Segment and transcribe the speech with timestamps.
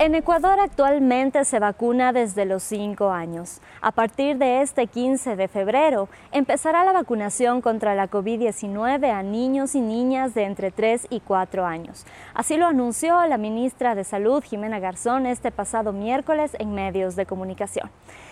[0.00, 3.60] En Ecuador actualmente se vacuna desde los 5 años.
[3.82, 9.74] A partir de este 15 de febrero empezará la vacunación contra la COVID-19 a niños
[9.74, 12.06] y niñas de entre 3 y 4 años.
[12.32, 17.26] Así lo anunció la ministra de Salud, Jimena Garzón, este pasado miércoles en medios de
[17.26, 17.90] comunicación.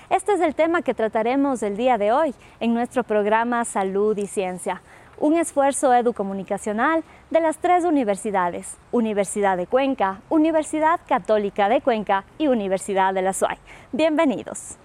[0.08, 4.26] Este es el tema que trataremos el día de hoy en nuestro programa Salud y
[4.26, 4.80] Ciencia
[5.20, 12.48] un esfuerzo educomunicacional de las tres universidades, Universidad de Cuenca, Universidad Católica de Cuenca y
[12.48, 13.58] Universidad de la SUAY.
[13.92, 14.76] Bienvenidos.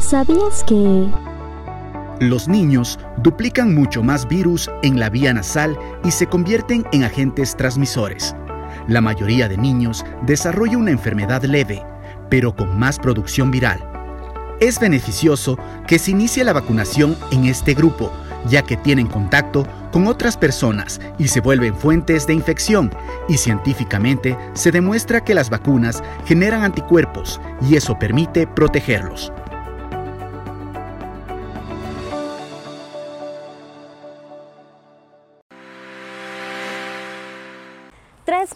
[0.00, 1.06] ¿Sabías que...
[2.20, 7.54] Los niños duplican mucho más virus en la vía nasal y se convierten en agentes
[7.54, 8.34] transmisores.
[8.88, 11.84] La mayoría de niños desarrolla una enfermedad leve,
[12.28, 13.87] pero con más producción viral
[14.60, 18.12] es beneficioso que se inicie la vacunación en este grupo,
[18.48, 22.92] ya que tienen contacto con otras personas y se vuelven fuentes de infección,
[23.28, 29.32] y científicamente se demuestra que las vacunas generan anticuerpos y eso permite protegerlos.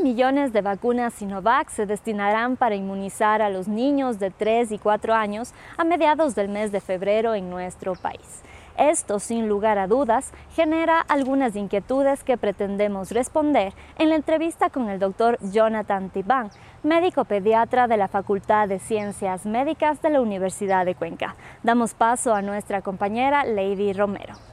[0.03, 5.15] Millones de vacunas Sinovac se destinarán para inmunizar a los niños de 3 y 4
[5.15, 8.43] años a mediados del mes de febrero en nuestro país.
[8.77, 14.89] Esto, sin lugar a dudas, genera algunas inquietudes que pretendemos responder en la entrevista con
[14.89, 16.51] el doctor Jonathan Tibán,
[16.83, 21.37] médico pediatra de la Facultad de Ciencias Médicas de la Universidad de Cuenca.
[21.63, 24.52] Damos paso a nuestra compañera Lady Romero.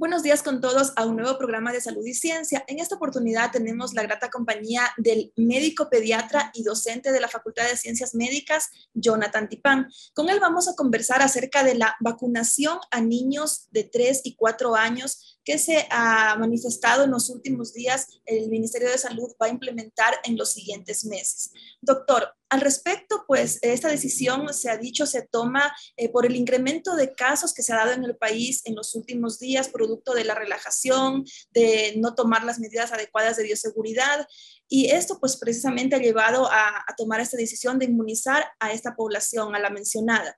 [0.00, 2.64] Buenos días con todos a un nuevo programa de salud y ciencia.
[2.68, 7.66] En esta oportunidad tenemos la grata compañía del médico pediatra y docente de la Facultad
[7.66, 9.88] de Ciencias Médicas, Jonathan Tipán.
[10.14, 14.76] Con él vamos a conversar acerca de la vacunación a niños de 3 y 4
[14.76, 19.48] años que se ha manifestado en los últimos días el Ministerio de Salud va a
[19.48, 21.50] implementar en los siguientes meses.
[21.80, 26.96] Doctor, al respecto, pues esta decisión se ha dicho se toma eh, por el incremento
[26.96, 30.24] de casos que se ha dado en el país en los últimos días, producto de
[30.24, 34.26] la relajación, de no tomar las medidas adecuadas de bioseguridad.
[34.68, 38.94] Y esto pues precisamente ha llevado a, a tomar esta decisión de inmunizar a esta
[38.94, 40.36] población, a la mencionada.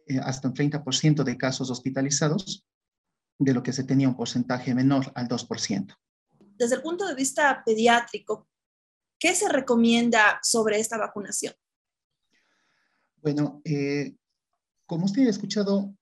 [0.07, 2.67] eh, hasta un 30% de casos hospitalizados,
[3.39, 5.97] de lo que se tenía un porcentaje menor al 2%.
[6.57, 8.49] Desde el punto de vista pediátrico,
[9.19, 11.55] ¿qué se recomienda sobre esta vacunación?
[13.23, 14.17] Bueno, eh,
[14.87, 15.97] como usted ha escuchado,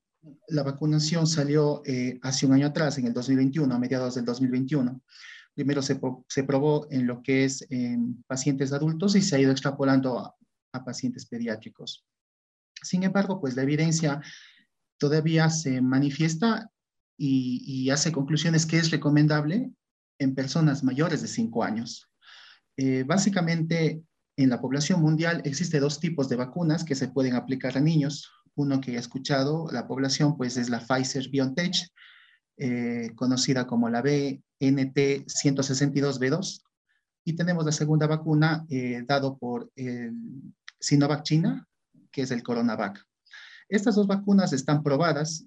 [0.48, 1.82] la vacunación salió
[2.22, 5.02] hace un año atrás, en el 2021, a mediados del 2021.
[5.54, 9.50] Primero se, se probó en lo que es en pacientes adultos y se ha ido
[9.50, 10.36] extrapolando a,
[10.72, 12.04] a pacientes pediátricos.
[12.82, 14.20] Sin embargo, pues la evidencia
[14.98, 16.70] todavía se manifiesta
[17.18, 19.70] y, hace conclusiones que es recomendable
[20.18, 22.10] en personas mayores de 5 años.
[22.76, 24.02] Eh, básicamente,
[24.36, 28.28] en la población mundial existe dos tipos de vacunas que se pueden aplicar a niños.
[28.54, 31.76] Uno que he escuchado, la población, pues es la Pfizer BioNTech,
[32.56, 36.62] eh, conocida como la BNT 162B2.
[37.24, 40.12] Y tenemos la segunda vacuna eh, dado por el
[40.82, 41.66] Sinovac China,
[42.10, 43.02] que es el Coronavac.
[43.68, 45.46] Estas dos vacunas están probadas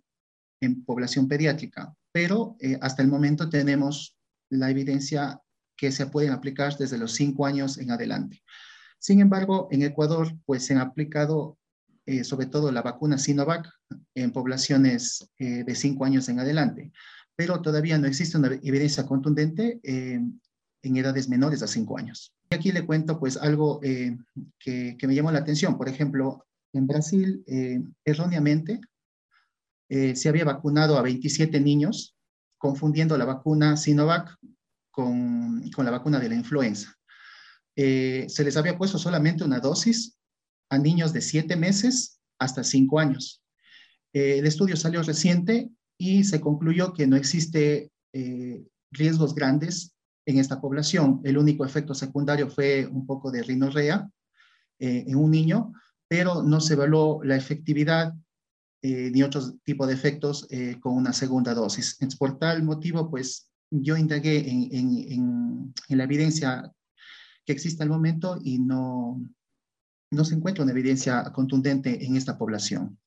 [0.61, 4.17] en población pediátrica, pero eh, hasta el momento tenemos
[4.49, 5.41] la evidencia
[5.77, 8.41] que se pueden aplicar desde los cinco años en adelante.
[8.97, 11.59] Sin embargo, en Ecuador, pues se han aplicado
[12.05, 13.69] eh, sobre todo la vacuna Sinovac
[14.15, 16.91] en poblaciones eh, de cinco años en adelante,
[17.35, 22.33] pero todavía no existe una evidencia contundente en edades menores a cinco años.
[22.55, 24.17] Aquí le cuento pues algo que,
[24.59, 25.77] que, me llamó la atención.
[25.77, 27.43] Por ejemplo, en Brasil,
[28.03, 28.81] erróneamente,
[29.89, 32.15] eh, se había vacunado a 27 niños,
[32.57, 34.35] confundiendo la vacuna Sinovac
[34.91, 36.95] con, la vacuna de la influenza.
[37.75, 40.17] Eh, se les había puesto solamente una dosis
[40.69, 43.43] a niños de 7 meses hasta 5 años.
[44.13, 47.91] Eh, el estudio salió reciente y se concluyó que no existe
[48.91, 49.93] riesgos grandes
[50.25, 51.21] en esta población.
[51.23, 54.09] El único efecto secundario fue un poco de rinorrea
[54.77, 55.71] en un niño,
[56.07, 58.13] pero no se evaluó la efectividad
[58.87, 61.97] eh, ni otro tipo de efectos eh, con una segunda dosis.
[62.19, 66.71] Por tal motivo, pues yo indagué en, la evidencia
[67.43, 69.19] que existe al momento y no,
[70.11, 72.99] no se encuentra una evidencia contundente en esta población.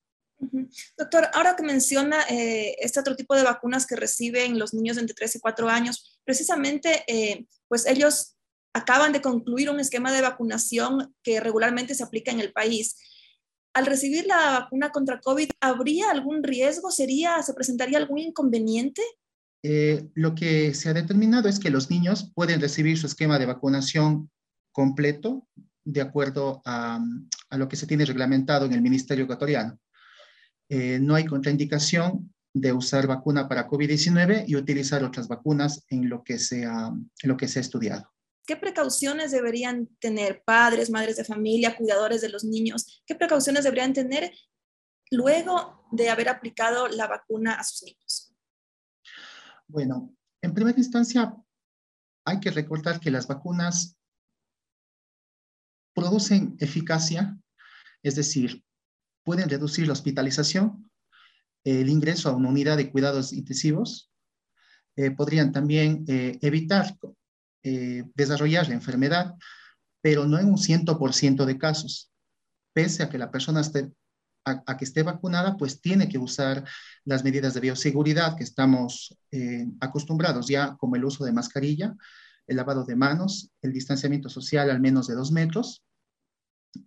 [0.96, 5.14] Doctor, ahora que menciona eh, este otro tipo de vacunas que reciben los niños entre
[5.14, 8.36] 3 y 4 años, precisamente, pues ellos
[8.74, 12.96] acaban de concluir un esquema de vacunación que regularmente se aplica en el país
[13.78, 16.90] al recibir la vacuna contra COVID, ¿habría algún riesgo?
[16.90, 19.02] ¿Sería, ¿Se presentaría algún inconveniente?
[19.62, 23.46] Eh, lo que se ha determinado es que los niños pueden recibir su esquema de
[23.46, 24.30] vacunación
[24.72, 25.46] completo
[25.84, 27.00] de acuerdo a,
[27.52, 29.78] lo que se tiene reglamentado en el Ministerio Ecuatoriano.
[30.68, 36.22] Eh, no hay contraindicación de usar vacuna para COVID-19 y utilizar otras vacunas en lo
[36.22, 38.10] que se en lo que se ha estudiado.
[38.46, 43.02] ¿Qué precauciones deberían tener padres, madres de familia, cuidadores de los niños?
[43.04, 44.32] ¿Qué precauciones deberían tener
[45.10, 48.34] luego de haber aplicado la vacuna a sus niños?
[49.66, 51.36] Bueno, en primera instancia,
[52.24, 53.98] hay que recordar que las vacunas
[55.94, 57.38] producen eficacia,
[58.02, 58.64] es decir,
[59.24, 60.87] pueden reducir la hospitalización,
[61.64, 64.10] el ingreso a una unidad de cuidados intensivos,
[64.96, 66.96] eh, podrían también eh, evitar
[67.62, 69.34] eh, desarrollar la enfermedad,
[70.00, 72.10] pero no en un 100% de casos.
[72.72, 73.92] Pese a que la persona esté,
[74.44, 76.64] a, que esté vacunada, pues tiene que usar
[77.04, 79.16] las medidas de bioseguridad que estamos
[79.80, 81.94] acostumbrados ya, como el uso de mascarilla,
[82.48, 85.84] el lavado de manos, el distanciamiento social al menos de dos metros,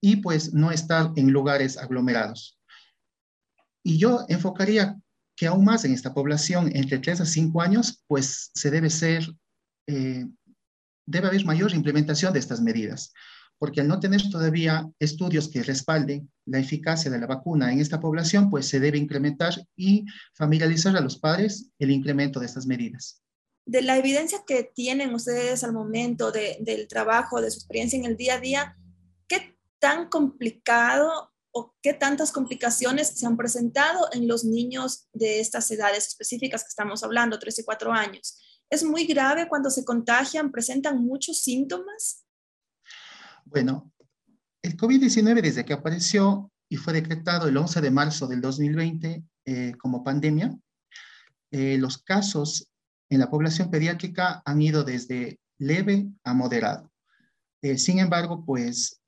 [0.01, 2.57] y pues no estar en lugares aglomerados.
[3.83, 4.99] Y yo enfocaría
[5.35, 9.27] que aún más en esta población entre 3 a 5 años, pues se debe ser
[9.87, 10.25] eh,
[11.05, 13.13] debe haber mayor implementación de estas medidas,
[13.57, 17.99] porque al no tener todavía estudios que respalden la eficacia de la vacuna en esta
[17.99, 23.21] población, pues se debe incrementar y familiarizar a los padres el incremento de estas medidas.
[23.65, 28.17] De la evidencia que tienen ustedes al momento del trabajo, de su experiencia en el
[28.17, 28.77] día a día,
[29.27, 35.69] ¿qué tan complicado o qué tantas complicaciones se han presentado en los niños de estas
[35.71, 38.39] edades específicas que estamos hablando, 3 y 4 años?
[38.69, 40.51] ¿Es muy grave cuando se contagian?
[40.51, 42.25] ¿Presentan muchos síntomas?
[43.45, 43.91] Bueno,
[44.61, 49.73] el COVID-19 desde que apareció y fue decretado el 11 de marzo del 2020 eh,
[49.77, 50.57] como pandemia,
[51.51, 52.69] eh, los casos
[53.09, 56.89] en la población pediátrica han ido desde leve a moderado.
[57.61, 59.01] Eh, sin embargo, pues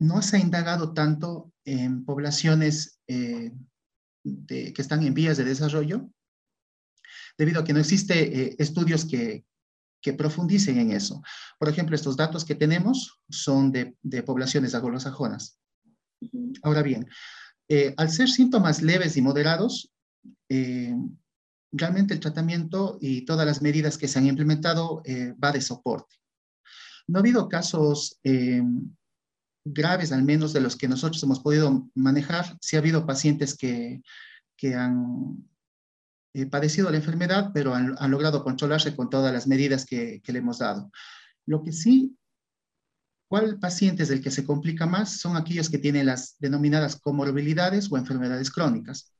[0.00, 6.10] no se ha indagado tanto en poblaciones que están en vías de desarrollo
[7.38, 9.44] debido a que no existe eh, estudios que,
[10.02, 11.22] que profundicen en eso.
[11.58, 15.58] Por ejemplo, estos datos que tenemos son de, de poblaciones anglosajonas.
[16.62, 17.08] Ahora bien,
[17.68, 19.90] eh, al ser síntomas leves y moderados,
[20.50, 20.94] eh,
[21.72, 25.02] realmente el tratamiento y todas las medidas que se han implementado
[25.42, 26.16] va de soporte.
[27.06, 28.18] No ha habido casos
[29.64, 32.56] graves, al menos de los que nosotros hemos podido manejar.
[32.60, 34.02] Sí ha habido pacientes que,
[34.56, 35.50] que han
[36.32, 40.58] eh, padecido la enfermedad, pero han, logrado controlarse con todas las medidas que, le hemos
[40.58, 40.90] dado.
[41.44, 42.16] Lo que sí,
[43.28, 45.18] ¿cuál paciente es el que se complica más?
[45.18, 49.12] Son aquellos que tienen las denominadas comorbilidades o enfermedades crónicas.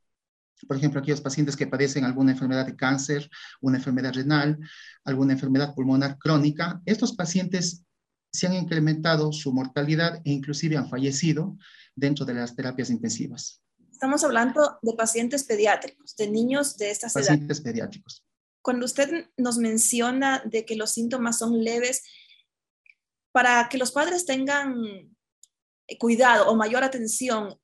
[0.68, 3.28] Por ejemplo, aquellos pacientes que padecen alguna enfermedad de cáncer,
[3.61, 4.59] una enfermedad renal,
[5.04, 6.80] alguna enfermedad pulmonar crónica.
[6.85, 7.82] Estos pacientes
[8.32, 11.56] se han incrementado su mortalidad e inclusive han fallecido
[11.94, 13.62] dentro de las terapias intensivas.
[13.90, 17.28] Estamos hablando de pacientes pediátricos, de niños de estas edades.
[17.28, 18.25] Pacientes pediátricos.
[18.62, 22.02] Cuando usted nos menciona de que los síntomas son leves,
[23.32, 24.75] para que los padres tengan
[25.99, 27.58] cuidado o mayor atención,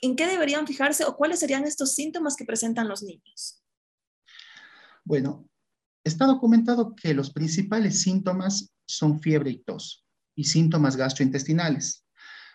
[0.00, 3.62] ¿en qué deberían fijarse o cuáles serían estos síntomas que presentan los niños?
[5.04, 5.48] Bueno,
[6.04, 10.04] está documentado que los principales síntomas son fiebre y tos
[10.34, 12.04] y síntomas gastrointestinales.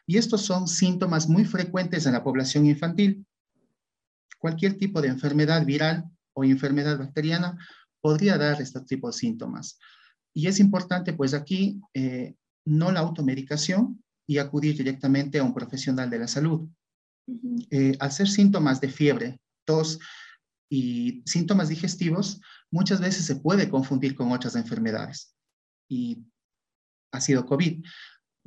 [0.08, 3.26] Y estos son síntomas muy frecuentes en la población infantil.
[4.40, 7.58] Cualquier tipo de enfermedad viral o enfermedad bacteriana
[8.02, 9.80] podría dar este tipo de síntomas.
[10.34, 16.10] Y es importante, pues aquí, eh, no la automedicación y acudir directamente a un profesional
[16.10, 16.68] de la salud.
[17.70, 20.00] Eh, al ser síntomas de fiebre, tos
[20.70, 25.35] y síntomas digestivos, muchas veces se puede confundir con otras enfermedades.
[25.88, 26.26] Y
[27.12, 27.84] ha sido COVID.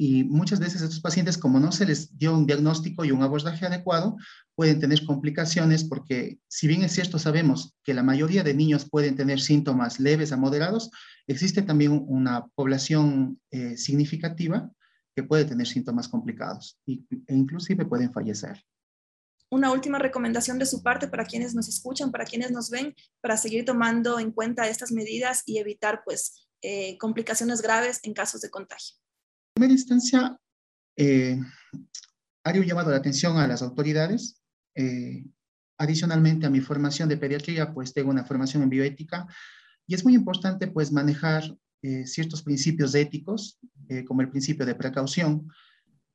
[0.00, 3.66] Y muchas veces estos pacientes, como no se les dio un diagnóstico y un abordaje
[3.66, 4.16] adecuado,
[4.54, 9.16] pueden tener complicaciones porque si bien es cierto, sabemos que la mayoría de niños pueden
[9.16, 10.92] tener síntomas leves a moderados,
[11.26, 14.70] existe también una población eh, significativa
[15.16, 17.02] que puede tener síntomas complicados e
[17.34, 18.64] inclusive pueden fallecer.
[19.50, 23.36] Una última recomendación de su parte para quienes nos escuchan, para quienes nos ven, para
[23.36, 28.50] seguir tomando en cuenta estas medidas y evitar pues eh, complicaciones graves en casos de
[28.50, 28.96] contagio.
[29.56, 30.38] En primera instancia,
[30.96, 31.38] eh,
[32.44, 34.42] haré un llamado de atención a las autoridades.
[34.74, 35.24] Eh,
[35.76, 39.26] adicionalmente a mi formación de pediatría, pues tengo una formación en bioética
[39.86, 44.74] y es muy importante pues manejar eh, ciertos principios éticos, eh, como el principio de
[44.74, 45.48] precaución,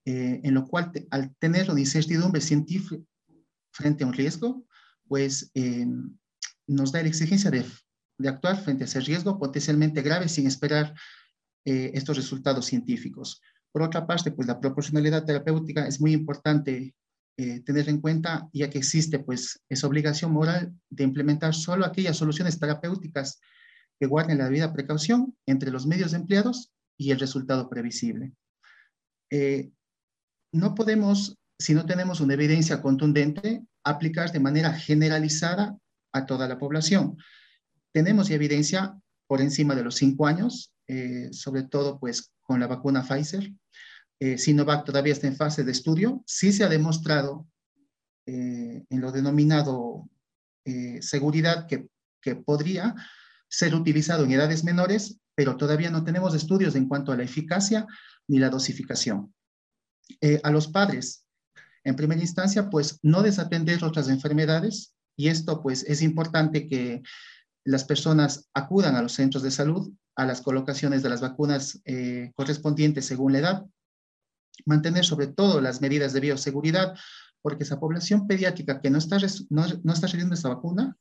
[0.05, 2.41] en lo cual al tener una incertidumbre
[3.71, 4.65] frente a un riesgo,
[5.07, 5.49] pues
[6.67, 7.63] nos da la exigencia de,
[8.17, 10.93] de, actuar frente a ese riesgo potencialmente grave sin esperar
[11.65, 13.41] estos resultados científicos.
[13.71, 16.93] Por otra parte, pues la proporcionalidad terapéutica es muy importante
[17.37, 22.59] tener en cuenta, ya que existe pues esa obligación moral de implementar solo aquellas soluciones
[22.59, 23.39] terapéuticas
[23.99, 28.33] que guarden la debida precaución entre los medios empleados y el resultado previsible.
[29.31, 29.71] Eh,
[30.51, 35.77] no podemos, si no tenemos una evidencia contundente, aplicar de manera generalizada
[36.13, 37.17] a toda la población.
[37.93, 43.03] Tenemos evidencia por encima de los cinco años, eh, sobre todo pues con la vacuna
[43.03, 43.53] Pfizer.
[44.19, 46.21] Eh, Sinovac todavía está en fase de estudio.
[46.27, 47.47] Sí se ha demostrado
[48.25, 50.09] en lo denominado
[51.01, 51.89] seguridad que,
[52.21, 52.95] que podría
[53.49, 57.85] ser utilizado en edades menores, pero todavía no tenemos estudios en cuanto a la eficacia
[58.27, 59.31] ni la dosificación.
[60.21, 61.25] Eh, a los padres,
[61.83, 67.03] en primera instancia, pues no desatender otras enfermedades y esto pues es importante que
[67.65, 72.31] las personas acudan a los centros de salud, a las colocaciones de las vacunas eh,
[72.35, 73.65] correspondientes según la edad,
[74.65, 76.95] mantener sobre todo las medidas de bioseguridad,
[77.41, 79.17] porque esa población pediátrica que no está,
[79.49, 80.97] no, no está recibiendo esta vacuna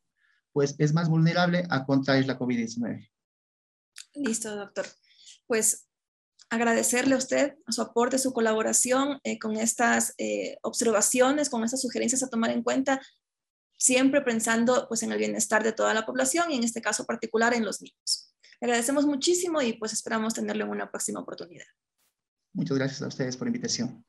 [0.53, 3.11] pues es más vulnerable a contraer la COVID-19.
[4.15, 4.87] Listo, doctor.
[5.47, 5.87] Pues
[6.51, 12.23] agradecerle a usted su aporte, su colaboración eh, con estas eh, observaciones, con estas sugerencias
[12.23, 13.01] a tomar en cuenta,
[13.83, 17.53] siempre pensando pues, en el bienestar de toda la población y en este caso particular
[17.53, 18.33] en los niños.
[18.61, 21.65] Le agradecemos muchísimo y pues esperamos tenerlo en una próxima oportunidad.
[22.55, 24.05] Muchas gracias a ustedes por la invitación.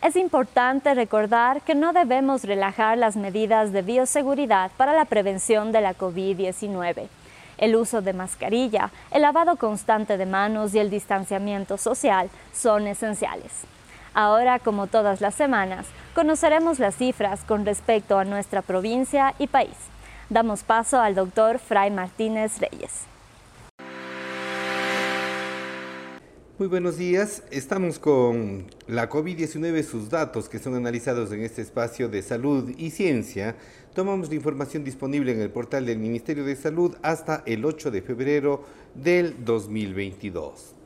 [0.00, 5.80] Es importante recordar que no debemos relajar las medidas de bioseguridad para la prevención de
[5.80, 7.08] la COVID-19.
[7.58, 13.66] El uso de mascarilla, el lavado constante de manos y el distanciamiento social son esenciales.
[14.20, 19.76] Ahora, como todas las semanas, conoceremos las cifras con respecto a nuestra provincia y país.
[20.28, 23.04] Damos paso al doctor Fray Martínez Reyes.
[26.58, 27.44] Muy buenos días.
[27.52, 32.90] Estamos con la COVID-19, sus datos que son analizados en este espacio de salud y
[32.90, 33.54] ciencia.
[33.94, 38.02] Tomamos la información disponible en el portal del Ministerio de Salud hasta el 8 de
[38.02, 38.64] febrero
[38.96, 40.77] del 2022.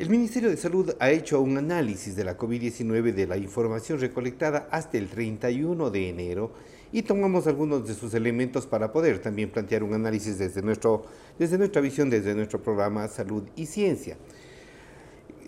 [0.00, 4.66] El Ministerio de Salud ha hecho un análisis de la COVID-19 de la información recolectada
[4.70, 6.52] hasta el 31 de enero
[6.90, 11.02] y tomamos algunos de sus elementos para poder también plantear un análisis desde, nuestro,
[11.38, 14.16] desde nuestra visión, desde nuestro programa Salud y Ciencia.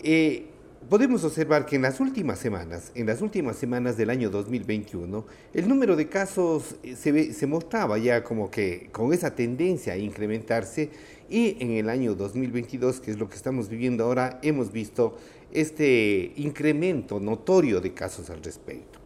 [0.03, 0.45] Eh,
[0.89, 5.67] podemos observar que en las últimas semanas, en las últimas semanas del año 2021, el
[5.67, 10.89] número de casos eh, se, mostraba ya como que con esa tendencia a incrementarse
[11.29, 15.17] y en el año 2022, que es lo que estamos viviendo ahora, hemos visto
[15.51, 18.99] este incremento notorio de casos al respecto.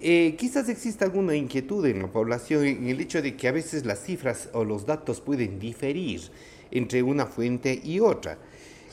[0.00, 3.86] Eh, quizás exista alguna inquietud en la población en el hecho de que a veces
[3.86, 6.20] las cifras o los datos pueden diferir
[6.72, 8.38] entre una fuente y otra.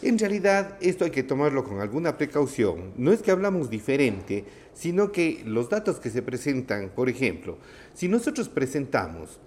[0.02, 2.94] En realidad, esto hay que tomarlo con alguna precaución.
[2.96, 7.58] No es que hablamos diferente, sino que los datos que se presentan, por ejemplo,
[7.94, 9.40] si nosotros presentamos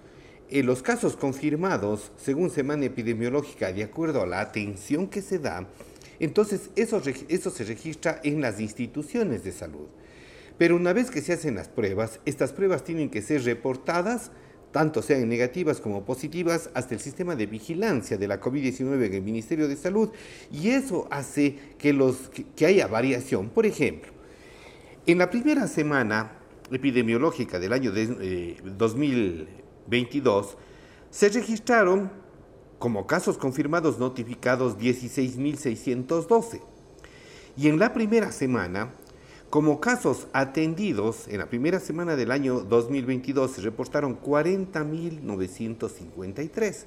[0.50, 5.66] eh, los casos confirmados según semana epidemiológica de acuerdo a la atención que se da,
[6.20, 9.88] entonces eso, eso se registra en las instituciones de salud.
[10.58, 14.30] Pero una vez que se hacen las pruebas, estas pruebas tienen que ser reportadas
[14.72, 19.22] tanto sean negativas como positivas, hasta el sistema de vigilancia de la COVID-19 en el
[19.22, 20.10] Ministerio de Salud,
[20.50, 23.50] y eso hace que, los, que haya variación.
[23.50, 24.10] Por ejemplo,
[25.06, 26.38] en la primera semana
[26.70, 30.56] epidemiológica del año de, 2022, eh,
[31.10, 32.10] se registraron
[32.78, 36.60] como casos confirmados notificados 16.612.
[37.56, 38.94] Y en la primera semana
[39.52, 46.86] como casos atendidos, en la primera semana del año 2022 se reportaron 40.953.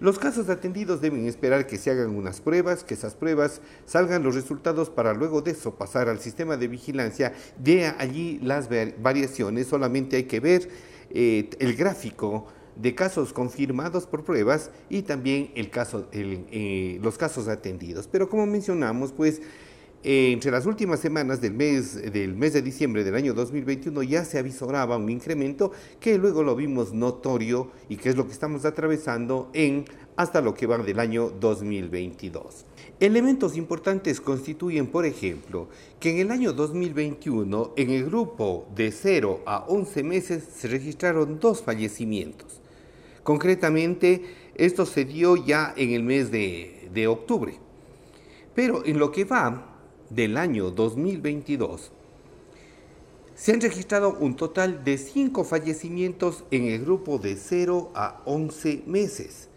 [0.00, 4.34] Los casos atendidos deben esperar que se hagan unas pruebas, que esas pruebas salgan los
[4.34, 7.34] resultados para luego de eso pasar al sistema de vigilancia.
[7.58, 8.70] De allí las
[9.02, 10.70] variaciones, solamente hay que ver
[11.10, 17.46] eh, el gráfico de casos confirmados por pruebas y también el caso, eh, los casos
[17.46, 18.08] atendidos.
[18.10, 19.42] Pero como mencionamos, pues
[20.06, 24.38] entre las últimas semanas del mes, del mes de diciembre del año 2021 ya se
[24.38, 29.48] avisoraba un incremento que luego lo vimos notorio y que es lo que estamos atravesando
[29.54, 32.66] en hasta lo que va del año 2022.
[33.00, 35.68] Elementos importantes constituyen, por ejemplo,
[35.98, 41.40] que en el año 2021 en el grupo de 0 a 11 meses se registraron
[41.40, 42.60] dos fallecimientos.
[43.22, 44.22] Concretamente,
[44.54, 47.58] esto se dio ya en el mes de, de octubre.
[48.54, 49.73] Pero en lo que va
[50.14, 51.90] del año 2022,
[53.34, 58.84] se han registrado un total de 5 fallecimientos en el grupo de 0 a 11
[58.86, 59.48] meses.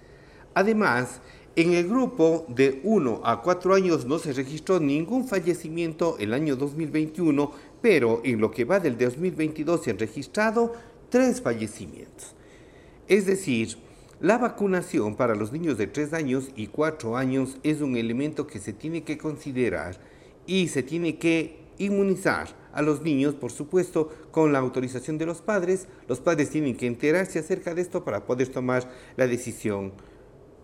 [0.55, 1.21] Además,
[1.55, 6.55] en el grupo de 1 a 4 años no se registró ningún fallecimiento el año
[6.55, 10.73] 2021, pero en lo que va del 2022 se han registrado
[11.09, 12.33] 3 fallecimientos.
[13.07, 13.77] Es decir,
[14.19, 18.57] la vacunación para los niños de 3 años y 4 años es un elemento que
[18.57, 19.99] se tiene que considerar
[20.47, 25.41] y se tiene que inmunizar a los niños, por supuesto, con la autorización de los
[25.41, 25.87] padres.
[26.07, 29.93] Los padres tienen que enterarse acerca de esto para poder tomar la decisión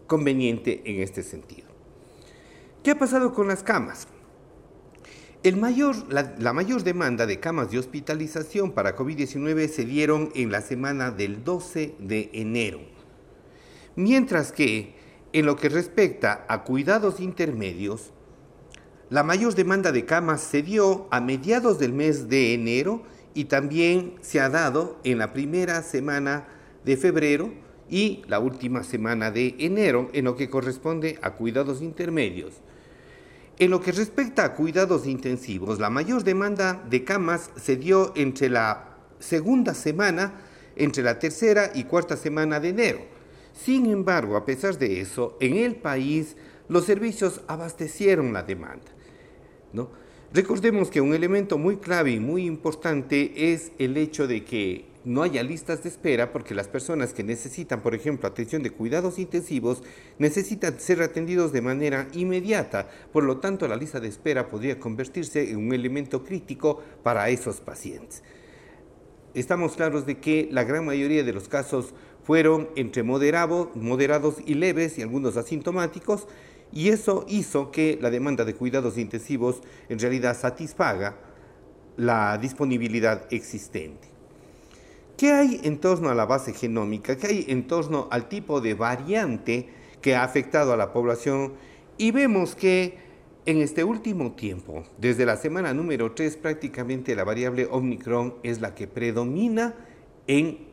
[0.07, 1.67] conveniente en este sentido.
[2.83, 4.07] ¿Qué ha pasado con las camas?
[6.09, 11.43] La, mayor demanda de camas de hospitalización para COVID-19 se dieron en la semana del
[11.43, 12.79] 12 de enero,
[13.97, 14.95] mientras que
[15.33, 18.11] en lo que respecta a cuidados intermedios,
[19.13, 23.03] la mayor demanda de camas se dio a mediados del mes de enero
[23.35, 26.47] y también se ha dado en la primera semana
[26.83, 27.53] de febrero
[27.91, 32.55] y la última semana de enero en lo que corresponde a cuidados intermedios.
[33.59, 38.49] En lo que respecta a cuidados intensivos, la mayor demanda de camas se dio entre
[38.49, 40.41] la segunda semana,
[40.75, 43.01] entre la tercera y cuarta semana de enero.
[43.53, 46.35] Sin embargo, a pesar de eso, en el país
[46.67, 48.91] los servicios abastecieron la demanda.
[50.33, 55.21] Recordemos que un elemento muy clave y muy importante es el hecho de que no
[55.21, 59.83] haya listas de espera porque las personas que necesitan, por ejemplo, atención de cuidados intensivos,
[60.17, 62.89] necesitan ser atendidos de manera inmediata.
[63.11, 67.59] Por lo tanto, la lista de espera podría convertirse en un elemento crítico para esos
[67.59, 68.23] pacientes.
[69.33, 74.97] Estamos claros de que la gran mayoría de los casos fueron entre moderados y leves
[74.97, 76.27] y algunos asintomáticos,
[76.73, 81.17] y eso hizo que la demanda de cuidados intensivos en realidad satisfaga
[81.97, 84.07] la disponibilidad existente.
[85.15, 87.15] ¿Qué hay en torno a la base genómica?
[87.15, 89.69] ¿Qué hay en torno al tipo de variante
[90.01, 91.53] que ha afectado a la población?
[91.97, 92.97] Y vemos que
[93.45, 98.73] en este último tiempo, desde la semana número 3, prácticamente la variable Omicron es la
[98.73, 99.75] que predomina
[100.25, 100.65] en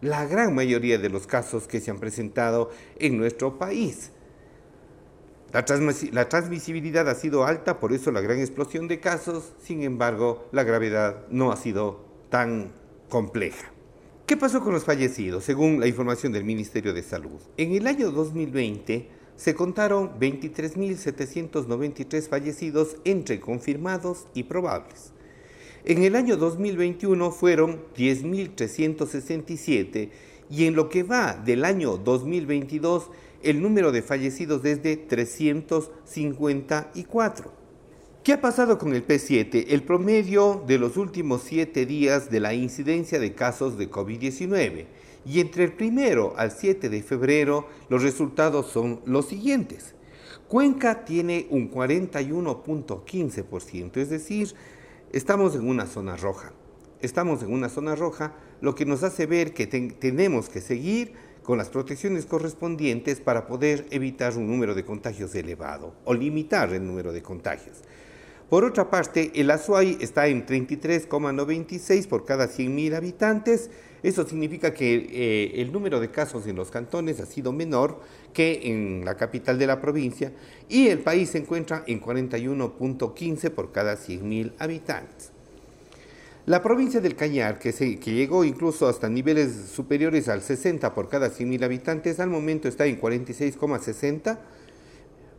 [0.00, 4.12] la gran mayoría de los casos que se han presentado en nuestro país.
[5.52, 5.64] La,
[6.28, 11.26] transmisibilidad ha sido alta, por eso la gran explosión de casos, sin embargo, la gravedad
[11.28, 12.72] no ha sido tan
[13.10, 13.70] compleja.
[14.24, 15.44] ¿Qué pasó con los fallecidos?
[15.44, 22.96] Según la información del Ministerio de Salud, en el año 2020 se contaron 23.793 fallecidos
[23.04, 25.12] entre confirmados y probables.
[25.84, 30.08] En el año 2021 fueron 10.367
[30.48, 33.10] y en lo que va del año 2022
[33.42, 37.52] el número de fallecidos desde 354.
[38.22, 39.66] ¿Qué ha pasado con el P7?
[39.68, 44.86] El promedio de los últimos siete días de la incidencia de casos de COVID-19.
[45.26, 49.96] Y entre el primero al 7 de febrero los resultados son los siguientes.
[50.46, 54.54] Cuenca tiene un 41.15%, es decir,
[55.12, 56.52] estamos en una zona roja.
[57.00, 61.58] Estamos en una zona roja, lo que nos hace ver que tenemos que seguir con
[61.58, 67.12] las protecciones correspondientes para poder evitar un número de contagios elevado o limitar el número
[67.12, 67.82] de contagios.
[68.52, 73.70] Por otra parte, el Azuay está en 33,96 por cada 100.000 habitantes.
[74.02, 78.00] Eso significa que eh, el número de casos en los cantones ha sido menor
[78.34, 80.32] que en la capital de la provincia
[80.68, 85.32] y el país se encuentra en 41.15 por cada 100.000 habitantes.
[86.44, 91.62] La provincia del Cañar, que, llegó incluso hasta niveles superiores al 60 por cada 100.000
[91.62, 94.38] habitantes, al momento está en 46,60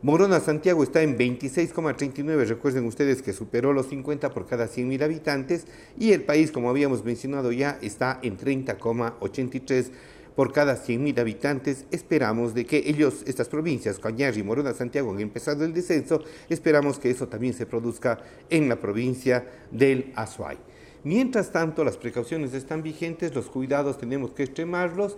[0.01, 5.65] Morona Santiago está en 26,39, recuerden ustedes que superó los 50 por cada 100.000 habitantes
[5.97, 9.91] y el país, como habíamos mencionado ya, está en 30,83
[10.35, 11.85] por cada 100.000 habitantes.
[11.91, 16.99] Esperamos de que ellos, estas provincias, Cañar y Morona Santiago, han empezado el descenso, esperamos
[16.99, 20.57] que eso también se produzca en la provincia del Azuay.
[21.03, 25.17] Mientras tanto, las precauciones están vigentes, los cuidados tenemos que extremarlos.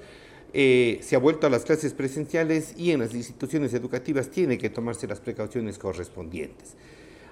[0.54, 4.70] Eh, se ha vuelto a las clases presenciales y en las instituciones educativas tiene que
[4.70, 6.76] tomarse las precauciones correspondientes.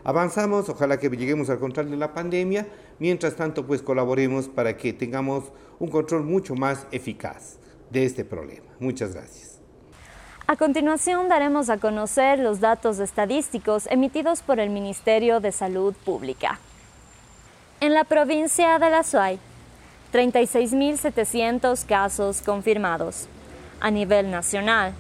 [0.04, 2.68] Avanzamos, ojalá que lleguemos al control de la pandemia,
[3.00, 5.46] mientras tanto pues colaboremos para que tengamos
[5.80, 7.58] un control mucho más eficaz
[7.90, 8.66] de este problema.
[8.80, 9.62] Muchas gracias.
[10.46, 16.60] A continuación daremos a conocer los datos estadísticos emitidos por el Ministerio de Salud Pública.
[17.84, 19.38] En la provincia de La Suay,
[20.14, 23.28] 36.700 casos confirmados.
[23.82, 24.94] A nivel nacional,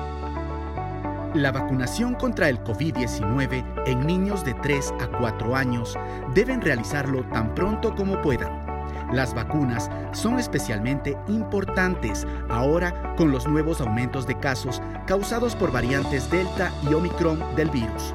[1.33, 5.97] La vacunación contra el COVID-19 en niños de 3 a 4 años
[6.33, 8.65] deben realizarlo tan pronto como puedan.
[9.11, 16.29] Las vacunas son especialmente importantes ahora con los nuevos aumentos de casos causados por variantes
[16.29, 18.13] Delta y Omicron del virus.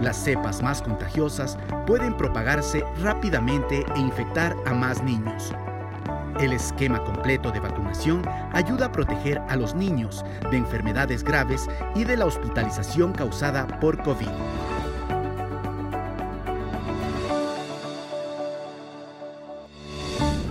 [0.00, 5.52] Las cepas más contagiosas pueden propagarse rápidamente e infectar a más niños.
[6.40, 12.04] El esquema completo de vacunación ayuda a proteger a los niños de enfermedades graves y
[12.04, 14.28] de la hospitalización causada por COVID.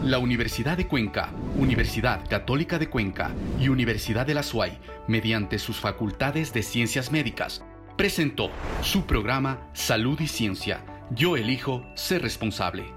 [0.04, 5.80] La Universidad de Cuenca, Universidad Católica de Cuenca y Universidad de la SUAY, mediante sus
[5.80, 7.64] facultades de ciencias médicas,
[7.98, 8.50] presentó
[8.82, 10.82] su programa Salud y Ciencia.
[11.12, 12.97] Yo elijo ser responsable